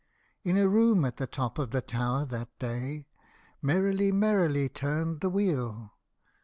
In 0.43 0.57
a 0.57 0.67
room 0.67 1.05
at 1.05 1.17
the 1.17 1.27
top 1.27 1.59
of 1.59 1.69
the 1.69 1.79
tower 1.83 2.25
that 2.25 2.57
day 2.57 3.05
Merrily, 3.61 4.11
merrily 4.11 4.67
turned 4.67 5.21
the 5.21 5.29
wheel 5.29 5.91